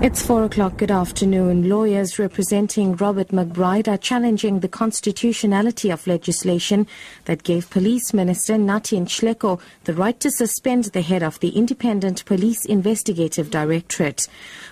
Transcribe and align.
It's 0.00 0.24
four 0.24 0.44
o'clock. 0.44 0.76
Good 0.76 0.92
afternoon. 0.92 1.68
Lawyers 1.68 2.20
representing 2.20 2.94
Robert 2.94 3.28
McBride 3.28 3.88
are 3.88 3.98
challenging 3.98 4.60
the 4.60 4.68
constitutionality 4.68 5.90
of 5.90 6.06
legislation 6.06 6.86
that 7.24 7.42
gave 7.42 7.68
Police 7.68 8.14
Minister 8.14 8.54
Nathi 8.54 9.00
Nhleko 9.00 9.60
the 9.84 9.94
right 9.94 10.18
to 10.20 10.30
suspend 10.30 10.84
the 10.84 11.02
head 11.02 11.24
of 11.24 11.40
the 11.40 11.48
Independent 11.48 12.24
Police 12.26 12.64
Investigative 12.64 13.50
Directorate. 13.50 14.28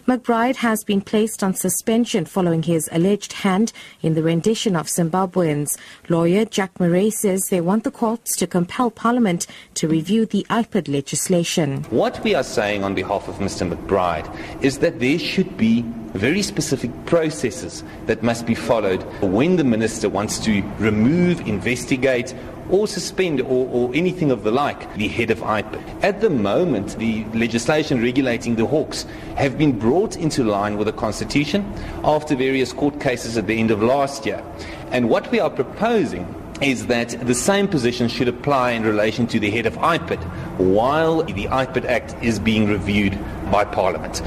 McBride 0.07 0.55
has 0.57 0.85
been 0.85 1.01
placed 1.01 1.43
on 1.43 1.55
suspension 1.55 2.25
following 2.25 2.63
his 2.63 2.89
alleged 2.93 3.33
hand 3.33 3.73
in 4.03 4.15
the 4.15 4.23
rendition 4.23 4.77
of 4.77 4.87
Zimbabweans. 4.87 5.77
Lawyer 6.09 6.45
Jack 6.45 6.79
Murray 6.79 7.11
says 7.11 7.49
they 7.51 7.61
want 7.61 7.83
the 7.83 7.91
courts 7.91 8.37
to 8.37 8.47
compel 8.47 8.93
Parliament 8.93 9.49
to 9.75 9.89
review 9.89 10.25
the 10.25 10.47
IPID 10.51 10.87
legislation. 10.87 11.83
What 11.91 12.23
we 12.23 12.37
are 12.37 12.45
saying 12.45 12.85
on 12.85 12.95
behalf 12.95 13.27
of 13.27 13.35
Mr. 13.39 13.69
McBride 13.69 14.33
is 14.63 14.79
that 14.79 15.01
there 15.17 15.25
should 15.25 15.57
be 15.57 15.81
very 16.13 16.43
specific 16.43 16.91
processes 17.07 17.83
that 18.05 18.23
must 18.23 18.45
be 18.45 18.55
followed 18.55 19.03
when 19.23 19.57
the 19.57 19.65
minister 19.65 20.11
wants 20.11 20.39
to 20.39 20.61
remove, 20.79 21.41
investigate, 21.49 22.35
or 22.69 22.87
suspend 22.87 23.41
or, 23.41 23.67
or, 23.69 23.95
anything 23.95 24.31
of 24.31 24.43
the 24.43 24.51
like 24.51 24.95
the 24.97 25.09
head 25.09 25.31
of 25.31 25.39
IPID. 25.39 26.05
At 26.05 26.21
the 26.21 26.29
moment, 26.29 26.99
the 26.99 27.25
legislation 27.33 28.03
regulating 28.03 28.57
the 28.57 28.67
hawks 28.67 29.05
have 29.37 29.57
been 29.57 29.79
brought 29.79 30.19
into 30.19 30.45
line 30.45 30.77
with 30.77 30.87
the 30.87 30.93
Constitution 30.93 31.65
after 32.05 32.37
various 32.37 32.75
court 32.75 33.01
cases 33.01 33.39
at 33.39 33.47
the 33.47 33.59
end 33.59 33.71
of 33.71 33.83
last 33.83 34.27
year. 34.27 34.45
And 34.91 35.09
what 35.09 35.31
we 35.31 35.41
are 35.41 35.49
proposing 35.49 36.27
is 36.61 36.89
that 36.89 37.09
the 37.27 37.35
same 37.35 37.69
position 37.69 38.09
should 38.09 38.29
apply 38.29 38.73
in 38.73 38.83
relation 38.83 39.27
to 39.29 39.41
the 39.41 39.51
head 39.51 39.65
of 39.65 39.77
IPID 39.77 40.23
while 40.59 41.23
the 41.23 41.47
IPID 41.47 41.87
Act 41.87 42.15
is 42.23 42.39
being 42.39 42.69
reviewed 42.69 43.19
by 43.51 43.65
Parliament. 43.65 44.23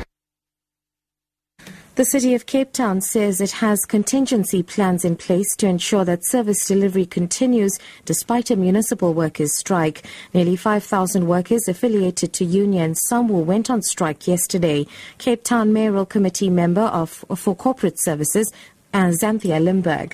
The 1.99 2.05
City 2.05 2.33
of 2.33 2.45
Cape 2.45 2.71
Town 2.71 3.01
says 3.01 3.41
it 3.41 3.51
has 3.51 3.83
contingency 3.85 4.63
plans 4.63 5.03
in 5.03 5.17
place 5.17 5.53
to 5.57 5.67
ensure 5.67 6.05
that 6.05 6.25
service 6.25 6.65
delivery 6.65 7.05
continues 7.05 7.77
despite 8.05 8.49
a 8.49 8.55
municipal 8.55 9.13
workers' 9.13 9.57
strike. 9.57 10.05
Nearly 10.33 10.55
5,000 10.55 11.27
workers 11.27 11.67
affiliated 11.67 12.31
to 12.31 12.45
unions, 12.45 13.01
SAMWU, 13.11 13.43
went 13.43 13.69
on 13.69 13.81
strike 13.81 14.29
yesterday. 14.29 14.87
Cape 15.17 15.43
Town 15.43 15.73
Mayoral 15.73 16.05
Committee 16.05 16.49
member 16.49 16.83
of 16.83 17.25
for 17.35 17.53
Corporate 17.53 17.99
Services, 17.99 18.49
uh, 18.93 19.07
Xanthea 19.07 19.61
Limberg. 19.61 20.13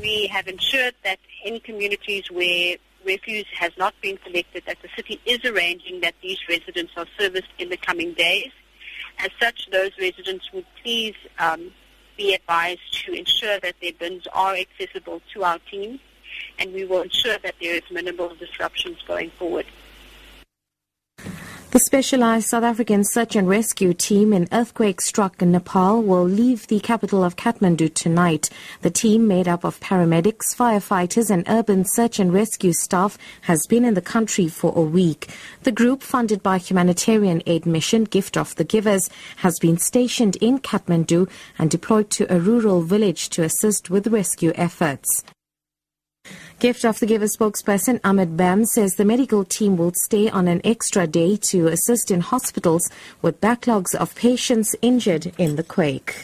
We 0.00 0.28
have 0.28 0.48
ensured 0.48 0.94
that 1.04 1.18
in 1.44 1.60
communities 1.60 2.30
where 2.30 2.76
refuse 3.04 3.44
has 3.60 3.72
not 3.76 3.92
been 4.00 4.16
collected, 4.16 4.62
that 4.64 4.78
the 4.80 4.88
city 4.96 5.20
is 5.26 5.44
arranging 5.44 6.00
that 6.00 6.14
these 6.22 6.38
residents 6.48 6.94
are 6.96 7.06
serviced 7.18 7.52
in 7.58 7.68
the 7.68 7.76
coming 7.76 8.14
days. 8.14 8.52
As 9.18 9.30
such, 9.40 9.68
those 9.70 9.92
residents 10.00 10.52
would 10.52 10.66
please 10.82 11.14
um, 11.38 11.72
be 12.16 12.34
advised 12.34 13.04
to 13.04 13.12
ensure 13.12 13.58
that 13.60 13.74
their 13.80 13.92
bins 13.92 14.26
are 14.32 14.54
accessible 14.54 15.20
to 15.34 15.44
our 15.44 15.58
team, 15.70 16.00
and 16.58 16.72
we 16.72 16.84
will 16.84 17.02
ensure 17.02 17.38
that 17.38 17.54
there 17.60 17.74
is 17.74 17.82
minimal 17.90 18.34
disruptions 18.34 18.98
going 19.06 19.30
forward. 19.30 19.66
The 21.76 21.80
specialized 21.80 22.48
South 22.48 22.64
African 22.64 23.04
search 23.04 23.36
and 23.36 23.46
rescue 23.46 23.92
team 23.92 24.32
in 24.32 24.48
earthquake-struck 24.50 25.42
Nepal 25.42 26.02
will 26.02 26.24
leave 26.24 26.66
the 26.68 26.80
capital 26.80 27.22
of 27.22 27.36
Kathmandu 27.36 27.92
tonight. 27.92 28.48
The 28.80 28.88
team, 28.88 29.28
made 29.28 29.46
up 29.46 29.62
of 29.62 29.78
paramedics, 29.78 30.56
firefighters 30.56 31.28
and 31.30 31.44
urban 31.46 31.84
search 31.84 32.18
and 32.18 32.32
rescue 32.32 32.72
staff, 32.72 33.18
has 33.42 33.60
been 33.68 33.84
in 33.84 33.92
the 33.92 34.00
country 34.00 34.48
for 34.48 34.72
a 34.74 34.80
week. 34.80 35.28
The 35.64 35.70
group, 35.70 36.02
funded 36.02 36.42
by 36.42 36.56
humanitarian 36.56 37.42
aid 37.44 37.66
mission 37.66 38.04
Gift 38.04 38.38
of 38.38 38.54
the 38.54 38.64
Givers, 38.64 39.10
has 39.36 39.58
been 39.58 39.76
stationed 39.76 40.36
in 40.36 40.60
Kathmandu 40.60 41.28
and 41.58 41.70
deployed 41.70 42.08
to 42.12 42.34
a 42.34 42.40
rural 42.40 42.80
village 42.80 43.28
to 43.28 43.42
assist 43.42 43.90
with 43.90 44.06
rescue 44.06 44.52
efforts. 44.54 45.22
Gift 46.58 46.86
of 46.86 46.98
the 47.00 47.06
Giver 47.06 47.26
spokesperson 47.26 48.00
Ahmed 48.02 48.34
Bham 48.34 48.64
says 48.64 48.94
the 48.94 49.04
medical 49.04 49.44
team 49.44 49.76
will 49.76 49.92
stay 49.94 50.30
on 50.30 50.48
an 50.48 50.62
extra 50.64 51.06
day 51.06 51.36
to 51.50 51.66
assist 51.66 52.10
in 52.10 52.22
hospitals 52.22 52.88
with 53.20 53.42
backlogs 53.42 53.94
of 53.94 54.14
patients 54.14 54.74
injured 54.80 55.34
in 55.36 55.56
the 55.56 55.62
quake. 55.62 56.14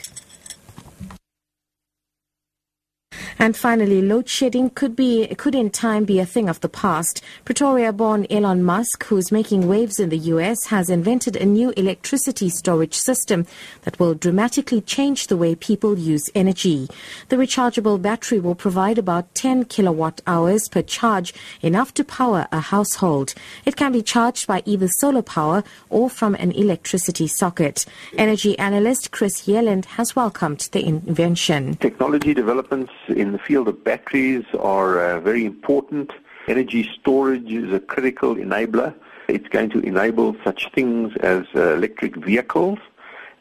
And 3.42 3.56
finally, 3.56 4.00
load 4.00 4.28
shedding 4.28 4.70
could 4.70 4.94
be 4.94 5.26
could 5.34 5.56
in 5.56 5.70
time 5.70 6.04
be 6.04 6.20
a 6.20 6.24
thing 6.24 6.48
of 6.48 6.60
the 6.60 6.68
past. 6.68 7.24
Pretoria-born 7.44 8.24
Elon 8.30 8.62
Musk, 8.62 9.02
who's 9.06 9.32
making 9.32 9.66
waves 9.66 9.98
in 9.98 10.10
the 10.10 10.18
US, 10.30 10.66
has 10.66 10.88
invented 10.88 11.34
a 11.34 11.44
new 11.44 11.70
electricity 11.70 12.48
storage 12.48 12.94
system 12.94 13.44
that 13.82 13.98
will 13.98 14.14
dramatically 14.14 14.80
change 14.80 15.26
the 15.26 15.36
way 15.36 15.56
people 15.56 15.98
use 15.98 16.30
energy. 16.36 16.88
The 17.30 17.36
rechargeable 17.36 18.00
battery 18.00 18.38
will 18.38 18.54
provide 18.54 18.96
about 18.96 19.34
10 19.34 19.64
kilowatt 19.64 20.20
hours 20.24 20.68
per 20.68 20.82
charge, 20.82 21.34
enough 21.62 21.92
to 21.94 22.04
power 22.04 22.46
a 22.52 22.60
household. 22.60 23.34
It 23.64 23.74
can 23.74 23.90
be 23.90 24.02
charged 24.02 24.46
by 24.46 24.62
either 24.66 24.86
solar 24.86 25.22
power 25.22 25.64
or 25.90 26.08
from 26.08 26.36
an 26.36 26.52
electricity 26.52 27.26
socket. 27.26 27.86
Energy 28.16 28.56
analyst 28.60 29.10
Chris 29.10 29.48
Yelland 29.48 29.86
has 29.96 30.14
welcomed 30.14 30.68
the 30.70 30.86
invention. 30.86 31.74
Technology 31.78 32.34
developments 32.34 32.92
in 33.08 33.31
the 33.32 33.38
field 33.38 33.68
of 33.68 33.82
batteries 33.84 34.44
are 34.58 35.00
uh, 35.00 35.20
very 35.20 35.44
important. 35.44 36.12
Energy 36.48 36.88
storage 37.00 37.52
is 37.52 37.72
a 37.72 37.80
critical 37.80 38.34
enabler. 38.36 38.94
It's 39.28 39.48
going 39.48 39.70
to 39.70 39.80
enable 39.80 40.36
such 40.44 40.70
things 40.72 41.16
as 41.18 41.44
uh, 41.54 41.74
electric 41.74 42.16
vehicles 42.16 42.78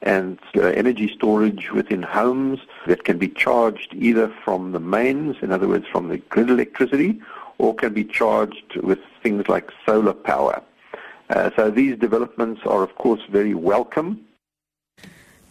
and 0.03 0.39
uh, 0.55 0.61
energy 0.61 1.11
storage 1.13 1.71
within 1.71 2.01
homes 2.01 2.59
that 2.87 3.03
can 3.03 3.17
be 3.17 3.27
charged 3.27 3.93
either 3.93 4.33
from 4.43 4.71
the 4.71 4.79
mains, 4.79 5.37
in 5.41 5.51
other 5.51 5.67
words, 5.67 5.85
from 5.91 6.09
the 6.09 6.17
grid 6.17 6.49
electricity, 6.49 7.21
or 7.57 7.75
can 7.75 7.93
be 7.93 8.03
charged 8.03 8.75
with 8.77 8.99
things 9.21 9.47
like 9.47 9.69
solar 9.85 10.13
power. 10.13 10.61
Uh, 11.29 11.51
so 11.55 11.69
these 11.69 11.97
developments 11.97 12.61
are, 12.65 12.83
of 12.83 12.95
course, 12.95 13.21
very 13.29 13.53
welcome. 13.53 14.19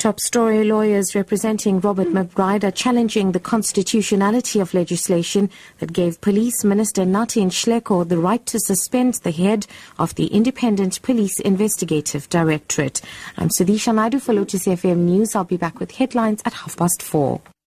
Top 0.01 0.19
story 0.19 0.65
lawyers 0.65 1.15
representing 1.15 1.79
Robert 1.79 2.09
McBride 2.09 2.65
are 2.65 2.71
challenging 2.71 3.33
the 3.33 3.39
constitutionality 3.39 4.59
of 4.59 4.73
legislation 4.73 5.51
that 5.79 5.93
gave 5.93 6.23
Police 6.23 6.65
Minister 6.65 7.03
Nathi 7.03 7.45
Nhleko 7.45 8.09
the 8.09 8.17
right 8.17 8.47
to 8.47 8.59
suspend 8.59 9.13
the 9.17 9.31
head 9.31 9.67
of 9.99 10.15
the 10.15 10.29
Independent 10.29 11.03
Police 11.03 11.39
Investigative 11.41 12.27
Directorate. 12.31 13.03
I'm 13.37 13.51
Sudisha 13.51 13.95
Naidu 13.95 14.21
for 14.21 14.33
Lotus 14.33 14.67
FM 14.67 15.01
News. 15.01 15.37
I'll 15.37 15.45
be 15.45 15.59
back 15.59 15.79
with 15.79 15.91
headlines 15.91 16.41
at 16.47 16.55
half 16.55 16.79
past 16.79 17.03
four. 17.03 17.43